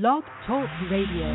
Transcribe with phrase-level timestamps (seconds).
[0.00, 1.30] Blog Talk Radio.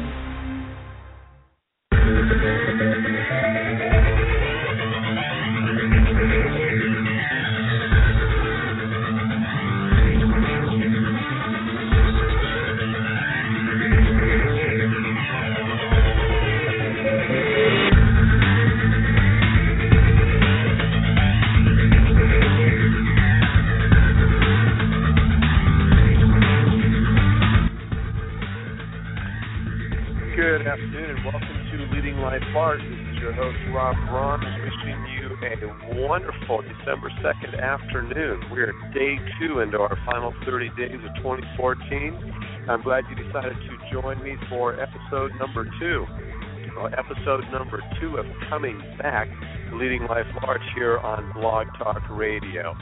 [32.39, 32.81] To Leading Life Large.
[32.81, 38.41] This is your host Rob Braun wishing you a wonderful December 2nd afternoon.
[38.51, 42.67] We're day two into our final 30 days of 2014.
[42.69, 46.05] I'm glad you decided to join me for episode number two.
[46.77, 49.27] Well, episode number two of Coming Back
[49.73, 52.75] Leading Life Large here on Blog Talk Radio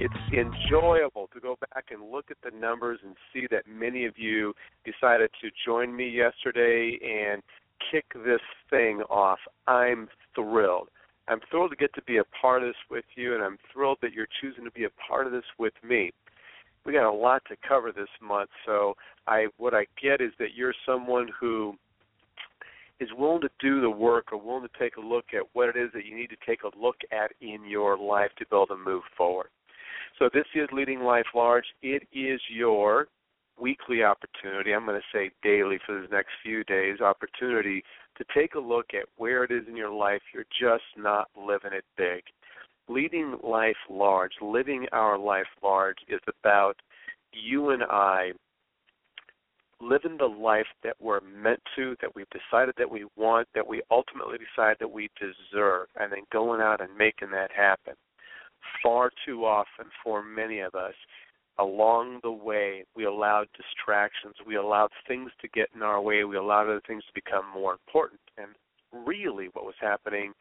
[0.00, 4.14] it's enjoyable to go back and look at the numbers and see that many of
[4.16, 7.42] you decided to join me yesterday and
[7.90, 9.38] kick this thing off.
[9.66, 10.88] I'm thrilled.
[11.28, 13.98] I'm thrilled to get to be a part of this with you, and I'm thrilled
[14.02, 16.10] that you're choosing to be a part of this with me.
[16.84, 18.94] We got a lot to cover this month, so
[19.26, 21.74] I what I get is that you're someone who
[22.98, 25.76] is willing to do the work or willing to take a look at what it
[25.76, 28.66] is that you need to take a look at in your life to be able
[28.66, 29.48] to move forward.
[30.18, 31.64] So this is Leading Life Large.
[31.82, 33.08] It is your
[33.62, 37.84] weekly opportunity, I'm going to say daily for the next few days, opportunity
[38.18, 41.72] to take a look at where it is in your life you're just not living
[41.72, 42.24] it big.
[42.88, 46.74] Leading life large, living our life large is about
[47.32, 48.32] you and I
[49.80, 53.82] living the life that we're meant to, that we've decided that we want, that we
[53.90, 57.94] ultimately decide that we deserve, and then going out and making that happen
[58.82, 60.94] far too often for many of us,
[61.58, 66.36] along the way, we allowed distractions, we allowed things to get in our way, we
[66.36, 68.20] allowed other things to become more important.
[68.38, 68.48] And
[69.06, 70.32] really, what was happening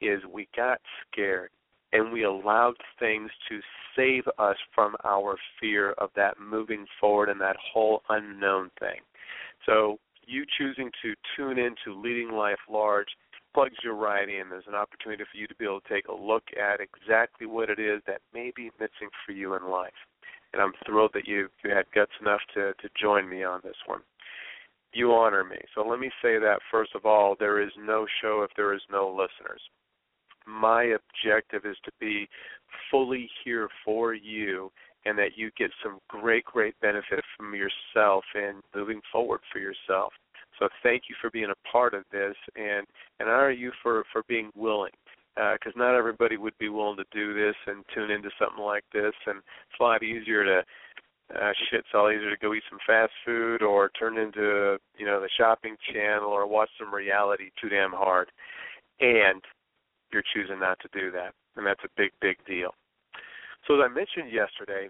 [0.00, 1.50] is we got scared
[1.92, 3.60] and we allowed things to
[3.96, 9.00] save us from our fear of that moving forward and that whole unknown thing.
[9.66, 13.08] So, you choosing to tune into Leading Life Large
[13.52, 14.48] plugs you right in.
[14.48, 17.68] There's an opportunity for you to be able to take a look at exactly what
[17.68, 19.90] it is that may be missing for you in life.
[20.52, 23.76] And I'm thrilled that you you had guts enough to to join me on this
[23.86, 24.00] one.
[24.92, 25.58] You honor me.
[25.74, 28.82] So let me say that first of all, there is no show if there is
[28.90, 29.62] no listeners.
[30.46, 32.28] My objective is to be
[32.90, 34.72] fully here for you
[35.04, 40.12] and that you get some great, great benefit from yourself and moving forward for yourself.
[40.58, 42.86] So thank you for being a part of this, and
[43.18, 44.92] and honor you for for being willing,
[45.36, 48.84] because uh, not everybody would be willing to do this and tune into something like
[48.92, 49.14] this.
[49.26, 50.62] And it's a lot easier to
[51.34, 55.06] uh, shit, it's all easier to go eat some fast food or turn into you
[55.06, 58.30] know the shopping channel or watch some reality too damn hard,
[59.00, 59.40] and
[60.12, 62.74] you're choosing not to do that, and that's a big big deal.
[63.66, 64.88] So as I mentioned yesterday,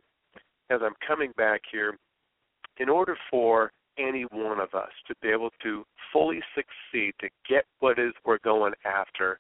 [0.71, 1.99] as I'm coming back here,
[2.79, 7.65] in order for any one of us to be able to fully succeed, to get
[7.81, 9.39] what is we're going after,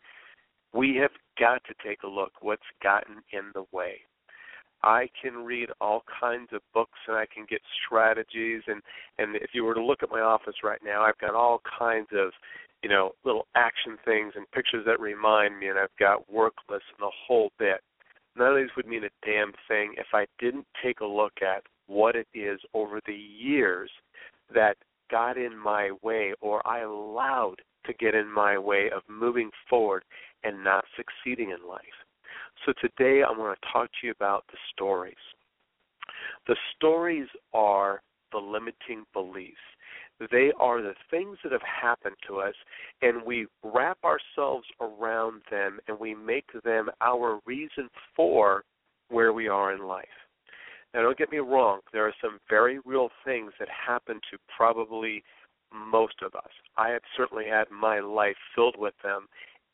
[0.73, 4.01] we have got to take a look what's gotten in the way.
[4.83, 8.81] I can read all kinds of books and I can get strategies and
[9.19, 12.09] and if you were to look at my office right now, I've got all kinds
[12.13, 12.31] of
[12.83, 16.89] you know little action things and pictures that remind me and I've got work lists
[16.97, 17.81] and the whole bit.
[18.37, 21.63] None of these would mean a damn thing if I didn't take a look at
[21.87, 23.91] what it is over the years
[24.55, 24.77] that
[25.11, 27.57] got in my way or I allowed
[27.87, 30.05] to get in my way of moving forward
[30.45, 31.81] and not succeeding in life.
[32.67, 35.15] So today I want to talk to you about the stories.
[36.47, 38.03] The stories are
[38.33, 39.57] the limiting beliefs.
[40.31, 42.55] They are the things that have happened to us,
[43.01, 48.65] and we wrap ourselves around them and we make them our reason for
[49.09, 50.07] where we are in life.
[50.93, 55.23] Now, don't get me wrong, there are some very real things that happen to probably
[55.73, 56.51] most of us.
[56.77, 59.27] I have certainly had my life filled with them,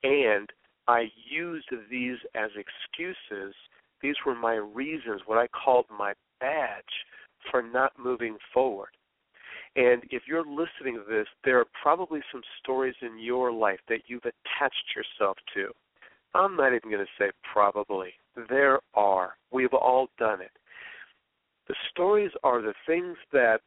[0.02, 0.50] and
[0.88, 3.54] I used these as excuses.
[4.02, 6.84] These were my reasons, what I called my badge
[7.50, 8.90] for not moving forward.
[9.74, 14.02] And if you're listening to this, there are probably some stories in your life that
[14.06, 15.68] you've attached yourself to.
[16.34, 18.10] I'm not even going to say probably.
[18.48, 19.34] There are.
[19.50, 20.50] We've all done it.
[21.68, 23.60] The stories are the things that,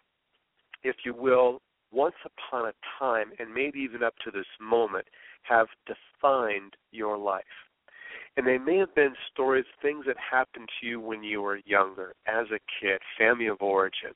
[0.84, 5.06] if you will, once upon a time, and maybe even up to this moment,
[5.44, 7.44] have defined your life.
[8.38, 12.14] And they may have been stories, things that happened to you when you were younger,
[12.28, 14.12] as a kid, family of origin.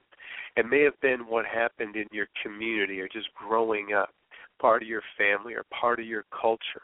[0.56, 4.10] It may have been what happened in your community or just growing up,
[4.60, 6.84] part of your family or part of your culture.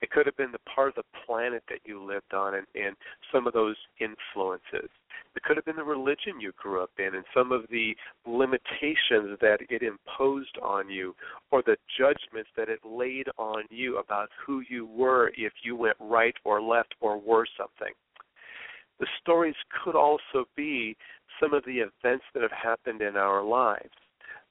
[0.00, 2.96] It could have been the part of the planet that you lived on and, and
[3.32, 4.90] some of those influences.
[5.34, 7.96] It could have been the religion you grew up in and some of the
[8.26, 11.14] limitations that it imposed on you
[11.50, 15.96] or the judgments that it laid on you about who you were if you went
[16.00, 17.94] right or left or were something.
[19.00, 19.54] The stories
[19.84, 20.96] could also be
[21.40, 23.94] some of the events that have happened in our lives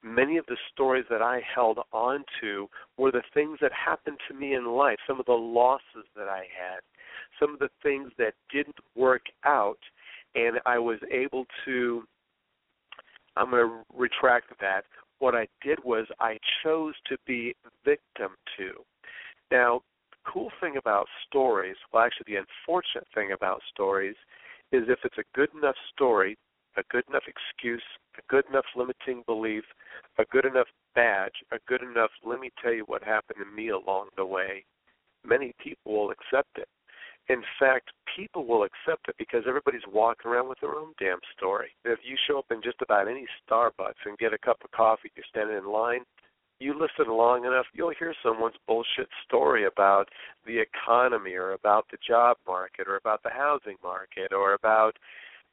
[0.03, 4.33] many of the stories that I held on to were the things that happened to
[4.33, 6.81] me in life, some of the losses that I had,
[7.39, 9.79] some of the things that didn't work out,
[10.35, 12.03] and I was able to.
[13.35, 14.83] I'm going to retract that.
[15.19, 17.55] What I did was I chose to be
[17.85, 18.71] victim to.
[19.51, 24.15] Now, the cool thing about stories, well, actually, the unfortunate thing about stories,
[24.71, 26.37] is if it's a good enough story,
[26.77, 27.83] a good enough excuse,
[28.17, 29.63] a good enough limiting belief,
[30.17, 33.69] a good enough badge, a good enough let me tell you what happened to me
[33.69, 34.63] along the way,
[35.25, 36.67] many people will accept it.
[37.29, 41.75] In fact, people will accept it because everybody's walking around with their own damn story.
[41.83, 45.11] If you show up in just about any Starbucks and get a cup of coffee,
[45.15, 46.03] you're standing in line,
[46.59, 50.09] you listen long enough, you'll hear someone's bullshit story about
[50.45, 54.97] the economy or about the job market or about the housing market or about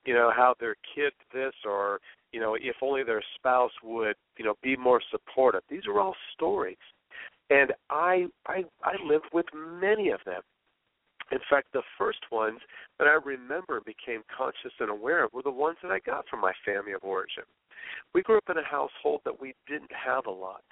[0.05, 2.01] you know how their kid this or
[2.33, 5.63] you know if only their spouse would you know be more supportive.
[5.69, 6.77] These are all stories.
[7.51, 10.43] And i i i lived with many of them.
[11.33, 12.61] In fact the first ones
[12.99, 16.41] that i remember became conscious and aware of were the ones that i got from
[16.41, 17.45] my family of origin.
[18.15, 20.63] We grew up in a household that we didn't have a lot.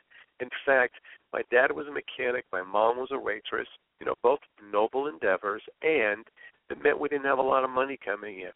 [0.41, 0.95] In fact
[1.33, 3.69] my dad was a mechanic my mom was a waitress
[4.01, 4.41] you know both
[4.71, 6.25] noble endeavors and
[6.71, 8.51] it meant we didn't have a lot of money coming in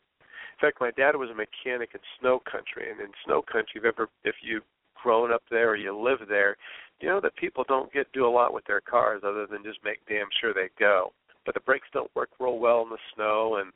[0.57, 3.85] in fact, my dad was a mechanic in snow country, and in snow country, if
[3.85, 4.65] ever if you've
[4.95, 6.57] grown up there or you live there,
[7.01, 9.85] you know that people don't get do a lot with their cars other than just
[9.85, 11.13] make damn sure they go.
[11.45, 13.71] But the brakes don't work real well in the snow, and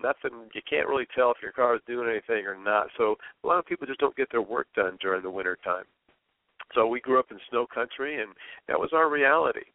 [0.00, 2.88] nothing you can't really tell if your car is doing anything or not.
[2.96, 5.84] So a lot of people just don't get their work done during the winter time.
[6.74, 8.30] So we grew up in snow country, and
[8.68, 9.66] that was our reality.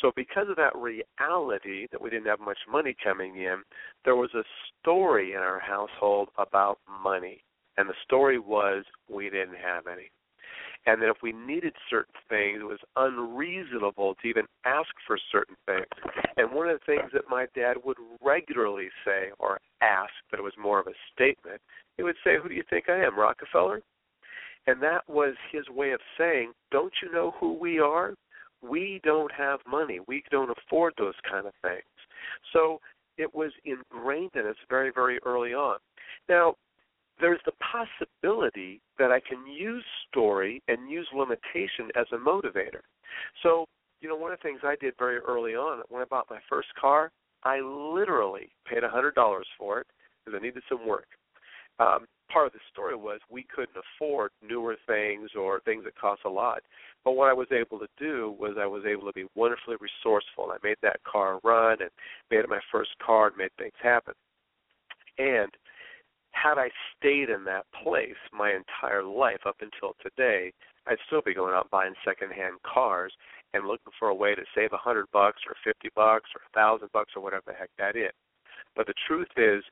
[0.00, 3.62] So because of that reality that we didn't have much money coming in,
[4.04, 4.44] there was a
[4.80, 7.42] story in our household about money.
[7.76, 10.10] And the story was we didn't have any.
[10.84, 15.54] And that if we needed certain things, it was unreasonable to even ask for certain
[15.64, 15.86] things.
[16.36, 20.42] And one of the things that my dad would regularly say or ask, but it
[20.42, 21.60] was more of a statement,
[21.96, 23.80] he would say, Who do you think I am, Rockefeller?
[24.66, 28.14] And that was his way of saying, Don't you know who we are?
[28.62, 30.00] We don't have money.
[30.06, 31.82] We don't afford those kind of things.
[32.52, 32.80] So
[33.18, 35.78] it was ingrained in us very, very early on.
[36.28, 36.54] Now,
[37.20, 42.80] there's the possibility that I can use story and use limitation as a motivator.
[43.42, 43.66] So,
[44.00, 46.40] you know, one of the things I did very early on when I bought my
[46.48, 47.10] first car,
[47.44, 49.12] I literally paid a $100
[49.58, 49.86] for it
[50.24, 51.06] because I needed some work.
[51.78, 56.22] Um, part of the story was we couldn't afford newer things or things that cost
[56.24, 56.62] a lot.
[57.04, 60.50] But what I was able to do was I was able to be wonderfully resourceful.
[60.50, 61.90] I made that car run and
[62.30, 64.14] made it my first car and made things happen.
[65.18, 65.50] And
[66.32, 70.52] had I stayed in that place my entire life up until today,
[70.86, 73.12] I'd still be going out buying secondhand cars
[73.54, 76.52] and looking for a way to save a hundred bucks or fifty bucks or a
[76.58, 78.12] thousand bucks or whatever the heck that is.
[78.74, 79.62] But the truth is,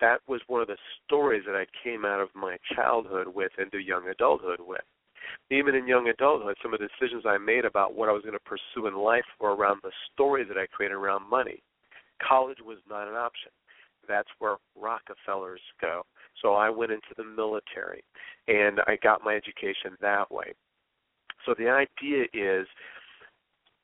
[0.00, 3.78] that was one of the stories that I came out of my childhood with into
[3.78, 4.80] young adulthood with.
[5.50, 8.34] Even in young adulthood, some of the decisions I made about what I was going
[8.34, 11.62] to pursue in life were around the stories that I created around money.
[12.26, 13.50] College was not an option.
[14.06, 16.02] That's where Rockefellers go.
[16.42, 18.04] So I went into the military
[18.48, 20.52] and I got my education that way.
[21.46, 22.66] So the idea is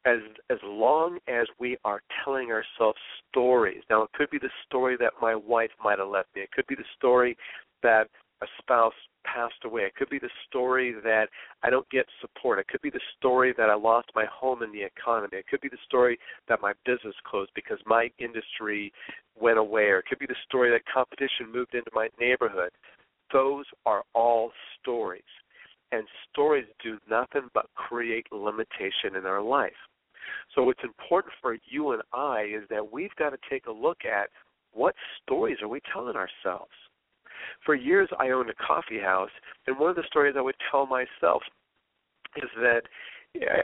[0.07, 3.83] as as long as we are telling ourselves stories.
[3.91, 6.43] Now it could be the story that my wife might have left me.
[6.43, 7.37] It could be the story
[7.83, 8.09] that
[8.43, 9.83] a spouse passed away.
[9.83, 11.27] It could be the story that
[11.63, 12.59] I don't get support.
[12.59, 15.37] It could be the story that I lost my home in the economy.
[15.37, 18.93] It could be the story that my business closed because my industry
[19.39, 19.85] went away.
[19.85, 22.71] Or it could be the story that competition moved into my neighborhood.
[23.33, 25.23] Those are all stories.
[25.93, 29.73] And stories do nothing but create limitation in our life.
[30.55, 34.05] So what's important for you and I is that we've got to take a look
[34.05, 34.29] at
[34.73, 36.73] what stories are we telling ourselves.
[37.65, 39.31] For years, I owned a coffee house,
[39.67, 41.43] and one of the stories I would tell myself
[42.37, 42.83] is that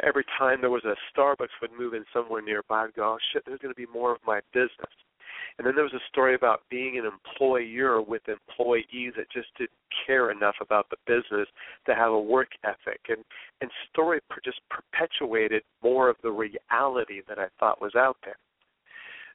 [0.02, 3.42] every time there was a Starbucks would move in somewhere nearby, I'd go, oh, shit,
[3.46, 4.70] there's going to be more of my business.
[5.58, 9.70] And then there was a story about being an employer with employees that just didn't
[10.06, 11.48] care enough about the business
[11.86, 13.00] to have a work ethic.
[13.08, 13.24] And
[13.60, 18.36] and story just perpetuated more of the reality that I thought was out there.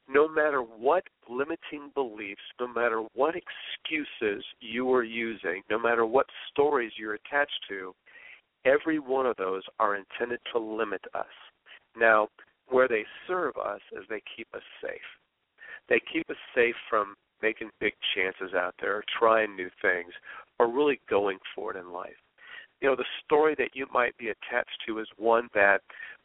[0.08, 6.26] No matter what limiting beliefs, no matter what excuses you are using, no matter what
[6.50, 7.94] stories you're attached to,
[8.64, 11.26] every one of those are intended to limit us.
[11.96, 12.28] Now,
[12.68, 15.00] where they serve us is they keep us safe.
[15.92, 20.10] They keep us safe from making big chances out there, or trying new things,
[20.58, 22.16] or really going for it in life.
[22.80, 25.82] You know, the story that you might be attached to is one that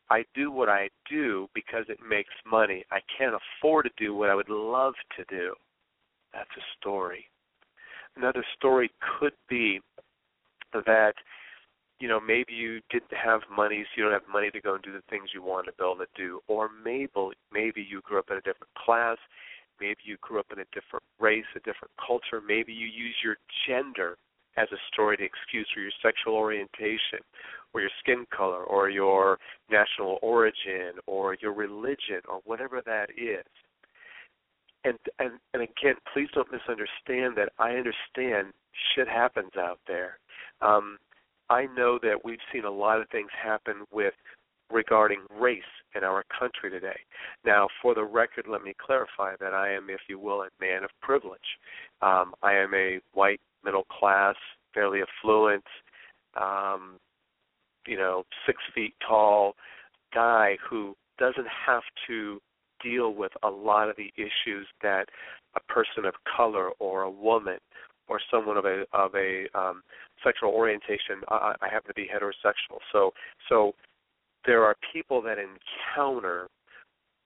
[0.09, 2.85] I do what I do because it makes money.
[2.91, 5.53] I can't afford to do what I would love to do.
[6.33, 7.25] That's a story.
[8.15, 9.81] Another story could be
[10.73, 11.13] that
[11.99, 14.83] you know, maybe you didn't have money, so you don't have money to go and
[14.83, 16.39] do the things you want to be able to do.
[16.47, 17.09] Or maybe
[17.51, 19.17] maybe you grew up in a different class,
[19.79, 23.37] maybe you grew up in a different race, a different culture, maybe you use your
[23.67, 24.17] gender
[24.57, 27.19] as a story to excuse for your sexual orientation
[27.73, 29.37] or your skin color or your
[29.69, 33.45] national origin or your religion or whatever that is.
[34.83, 38.53] And and and again, please don't misunderstand that I understand
[38.95, 40.17] shit happens out there.
[40.61, 40.97] Um
[41.49, 44.13] I know that we've seen a lot of things happen with
[44.71, 45.61] regarding race
[45.95, 46.99] in our country today.
[47.45, 50.83] Now, for the record, let me clarify that I am, if you will, a man
[50.83, 51.39] of privilege.
[52.01, 54.35] Um, I am a white, middle class,
[54.73, 55.63] fairly affluent,
[56.39, 56.99] um,
[57.87, 59.55] you know, six feet tall
[60.13, 62.39] guy who doesn't have to
[62.83, 65.05] deal with a lot of the issues that
[65.55, 67.57] a person of color or a woman
[68.07, 69.81] or someone of a of a um,
[70.23, 71.21] sexual orientation.
[71.29, 73.11] I, I happen to be heterosexual, so
[73.49, 73.73] so
[74.47, 76.47] there are people that encounter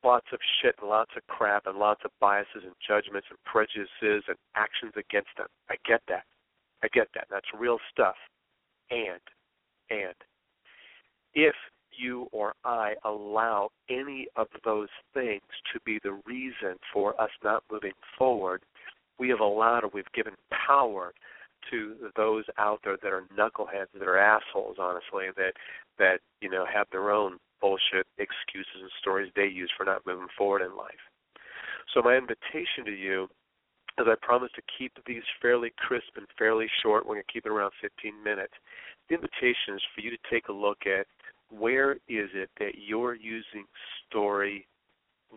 [0.03, 4.25] lots of shit and lots of crap and lots of biases and judgments and prejudices
[4.27, 5.47] and actions against them.
[5.69, 6.23] I get that.
[6.83, 7.27] I get that.
[7.29, 8.15] That's real stuff.
[8.89, 9.21] And
[9.89, 10.15] and
[11.33, 11.53] if
[11.91, 15.41] you or I allow any of those things
[15.73, 18.63] to be the reason for us not moving forward,
[19.19, 20.33] we have allowed or we've given
[20.67, 21.13] power
[21.69, 25.53] to those out there that are knuckleheads, that are assholes, honestly, that
[25.99, 30.27] that you know have their own bullshit excuses and stories they use for not moving
[30.37, 31.03] forward in life.
[31.93, 33.27] So my invitation to you,
[33.99, 37.45] as I promise to keep these fairly crisp and fairly short, we're going to keep
[37.45, 38.53] it around 15 minutes.
[39.09, 41.05] The invitation is for you to take a look at
[41.49, 43.65] where is it that you're using
[44.07, 44.65] story,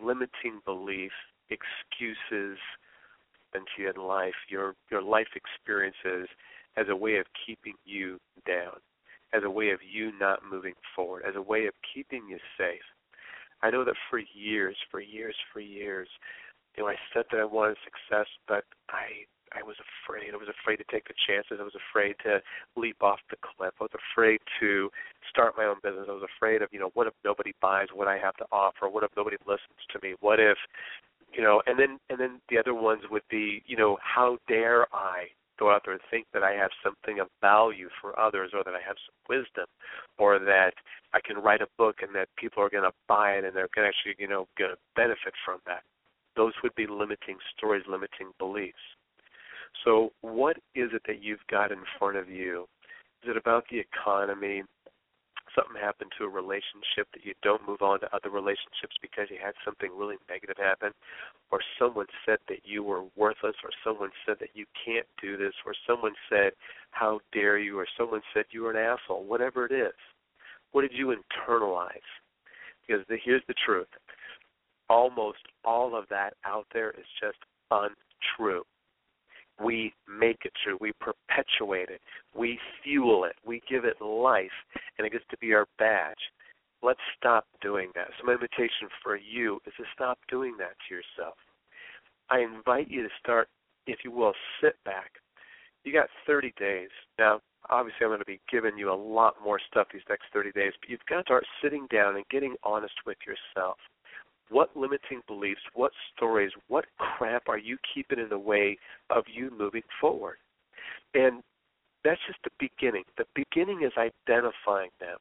[0.01, 1.13] limiting belief,
[1.51, 2.59] excuses,
[3.55, 6.29] happened to you in life, your your life experiences,
[6.77, 8.77] as a way of keeping you down,
[9.33, 12.83] as a way of you not moving forward, as a way of keeping you safe.
[13.63, 16.09] I know that for years, for years, for years,
[16.77, 20.35] you know, I said that I wanted success, but I I was afraid.
[20.35, 21.59] I was afraid to take the chances.
[21.61, 22.43] I was afraid to
[22.75, 23.73] leap off the cliff.
[23.79, 24.91] I was afraid to
[25.31, 26.07] start my own business.
[26.09, 28.89] I was afraid of, you know, what if nobody buys what I have to offer?
[28.89, 30.15] What if nobody listens to me?
[30.19, 30.59] What if,
[31.37, 34.87] you know and then and then the other ones would be you know how dare
[34.95, 35.25] i
[35.59, 38.75] go out there and think that i have something of value for others or that
[38.75, 39.67] i have some wisdom
[40.19, 40.73] or that
[41.13, 43.69] i can write a book and that people are going to buy it and they're
[43.75, 45.83] going to actually you know going to benefit from that.
[46.37, 48.75] Those would be limiting stories limiting beliefs.
[49.85, 52.67] So what is it that you've got in front of you?
[53.23, 54.63] Is it about the economy
[55.55, 59.39] something happened to a relationship that you don't move on to other relationships because you
[59.43, 60.91] had something really negative happen,
[61.51, 65.55] or someone said that you were worthless, or someone said that you can't do this,
[65.65, 66.53] or someone said,
[66.91, 69.95] How dare you, or someone said you were an asshole, whatever it is.
[70.73, 71.89] What did you internalize?
[72.87, 73.89] Because the, here's the truth
[74.91, 77.39] almost all of that out there is just
[77.71, 78.63] untrue
[79.63, 80.77] we make it true.
[80.81, 82.01] We perpetuate it.
[82.37, 83.37] We fuel it.
[83.47, 84.51] We give it life,
[84.99, 86.19] and it gets to be our badge.
[86.83, 88.09] Let's stop doing that.
[88.19, 91.37] So, my invitation for you is to stop doing that to yourself.
[92.31, 93.49] I invite you to start,
[93.87, 95.13] if you will, sit back.
[95.85, 96.89] You got 30 days.
[97.19, 100.53] Now, obviously, I'm going to be giving you a lot more stuff these next 30
[100.53, 103.77] days, but you've got to start sitting down and getting honest with yourself
[104.51, 108.79] what limiting beliefs, what stories, what crap are you keeping in the way
[109.11, 110.37] of you moving forward?
[111.15, 111.43] And
[112.05, 113.05] that's just the beginning.
[113.17, 115.17] The beginning is identifying them.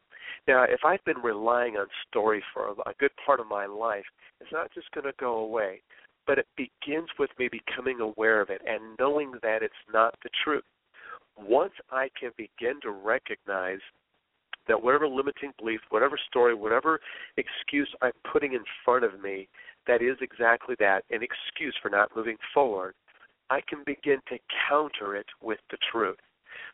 [0.47, 4.05] Now, if I've been relying on story for a good part of my life,
[4.41, 5.81] it's not just going to go away,
[6.27, 10.29] but it begins with me becoming aware of it and knowing that it's not the
[10.43, 10.63] truth.
[11.37, 13.79] Once I can begin to recognize
[14.67, 16.99] that whatever limiting belief, whatever story, whatever
[17.37, 19.47] excuse I'm putting in front of me
[19.87, 22.95] that is exactly that, an excuse for not moving forward,
[23.49, 24.37] I can begin to
[24.69, 26.17] counter it with the truth.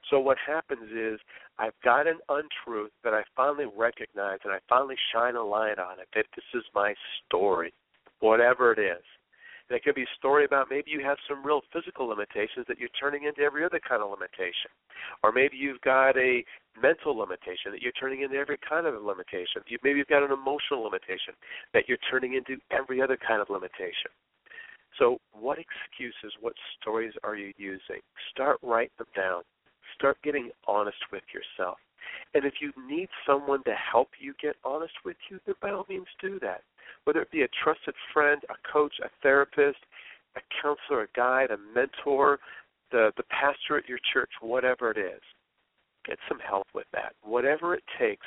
[0.09, 1.19] So what happens is
[1.57, 5.99] I've got an untruth that I finally recognize and I finally shine a light on
[5.99, 6.93] it that this is my
[7.25, 7.73] story,
[8.19, 9.03] whatever it is.
[9.69, 12.79] And it could be a story about maybe you have some real physical limitations that
[12.79, 14.73] you're turning into every other kind of limitation.
[15.23, 16.43] Or maybe you've got a
[16.81, 19.61] mental limitation that you're turning into every kind of limitation.
[19.67, 21.37] You, maybe you've got an emotional limitation
[21.73, 24.09] that you're turning into every other kind of limitation.
[24.97, 28.01] So, what excuses, what stories are you using?
[28.31, 29.43] Start writing them down.
[29.95, 31.77] Start getting honest with yourself.
[32.33, 35.85] And if you need someone to help you get honest with you, then by all
[35.89, 36.63] means do that.
[37.03, 39.79] Whether it be a trusted friend, a coach, a therapist,
[40.35, 42.39] a counselor, a guide, a mentor,
[42.91, 45.21] the, the pastor at your church, whatever it is,
[46.05, 47.13] get some help with that.
[47.23, 48.25] Whatever it takes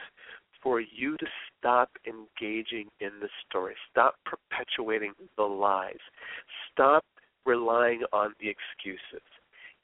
[0.62, 1.26] for you to
[1.58, 5.98] stop engaging in the story, stop perpetuating the lies,
[6.72, 7.04] stop
[7.44, 9.26] relying on the excuses.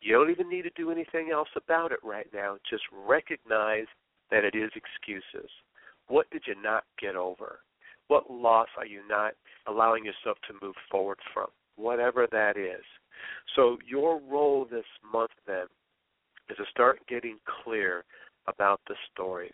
[0.01, 2.57] You don't even need to do anything else about it right now.
[2.71, 3.87] Just recognize
[4.31, 5.51] that it is excuses.
[6.07, 7.59] What did you not get over?
[8.09, 9.33] What loss are you not
[9.67, 11.49] allowing yourself to move forward from?
[11.77, 12.85] Whatever that is.
[13.55, 15.67] So, your role this month then
[16.51, 18.05] is to start getting clear
[18.47, 19.51] about the stories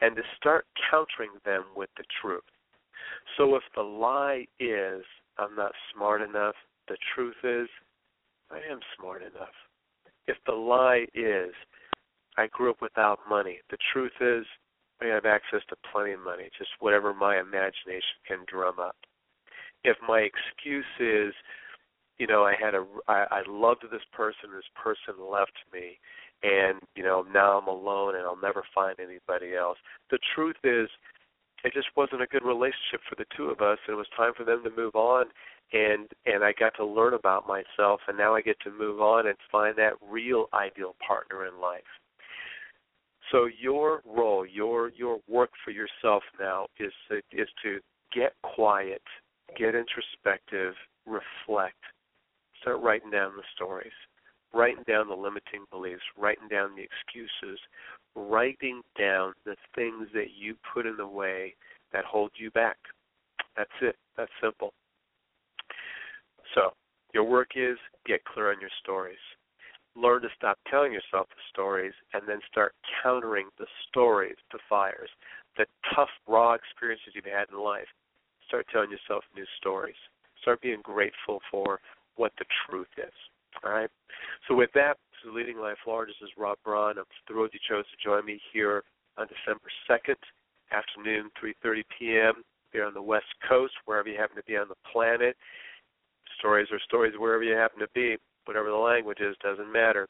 [0.00, 2.42] and to start countering them with the truth.
[3.36, 5.02] So, if the lie is,
[5.38, 6.54] I'm not smart enough,
[6.88, 7.68] the truth is,
[8.50, 9.54] I am smart enough.
[10.26, 11.52] If the lie is,
[12.36, 14.46] I grew up without money, the truth is,
[15.02, 18.96] I have access to plenty of money, just whatever my imagination can drum up.
[19.84, 21.32] If my excuse is,
[22.18, 25.98] you know, I had a, I, I loved this person, this person left me,
[26.42, 29.78] and you know now I'm alone and I'll never find anybody else.
[30.10, 30.88] The truth is,
[31.64, 34.32] it just wasn't a good relationship for the two of us, and it was time
[34.36, 35.26] for them to move on.
[35.72, 39.26] And and I got to learn about myself, and now I get to move on
[39.26, 41.82] and find that real ideal partner in life.
[43.30, 46.92] So your role, your your work for yourself now is
[47.32, 47.78] is to
[48.12, 49.02] get quiet,
[49.56, 50.74] get introspective,
[51.06, 51.78] reflect,
[52.60, 53.92] start writing down the stories,
[54.52, 57.60] writing down the limiting beliefs, writing down the excuses,
[58.16, 61.54] writing down the things that you put in the way
[61.92, 62.76] that hold you back.
[63.56, 63.96] That's it.
[64.16, 64.72] That's simple.
[66.54, 66.70] So,
[67.14, 69.18] your work is get clear on your stories
[69.96, 75.10] learn to stop telling yourself the stories and then start countering the stories, the fires,
[75.56, 77.88] the tough, raw experiences you've had in life.
[78.46, 79.98] Start telling yourself new stories.
[80.42, 81.80] Start being grateful for
[82.16, 83.12] what the truth is.
[83.64, 83.90] All right?
[84.48, 86.08] So, with that, this is Leading Life Large.
[86.08, 86.98] This is Rob Braun.
[86.98, 88.84] I'm thrilled you chose to join me here
[89.18, 90.16] on December 2nd,
[90.72, 92.44] afternoon, 3.30 p.m.
[92.72, 95.36] here on the West Coast, wherever you happen to be on the planet.
[96.38, 100.08] Stories are stories wherever you happen to be whatever the language is, doesn't matter.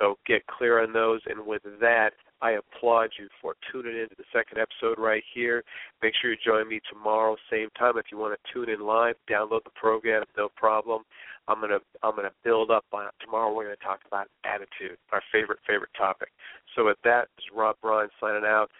[0.00, 1.20] So get clear on those.
[1.26, 5.62] And with that, I applaud you for tuning in to the second episode right here.
[6.02, 7.96] Make sure you join me tomorrow, same time.
[7.96, 11.02] If you want to tune in live, download the program, no problem.
[11.48, 13.12] I'm gonna I'm gonna build up on it.
[13.20, 16.28] Tomorrow we're gonna talk about attitude, our favorite favorite topic.
[16.74, 18.70] So with that, this is Rob Braun signing out,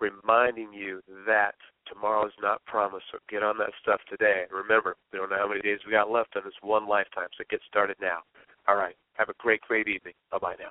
[0.00, 1.54] reminding you that
[1.92, 3.04] tomorrow is not promised.
[3.12, 4.44] So get on that stuff today.
[4.50, 7.28] Remember, we don't know how many days we got left on this one lifetime.
[7.36, 8.20] So get started now.
[8.68, 8.96] All right.
[9.14, 10.14] Have a great, great evening.
[10.30, 10.70] Bye bye now.